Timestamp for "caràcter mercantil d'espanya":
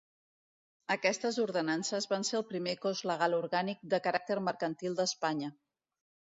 4.09-5.55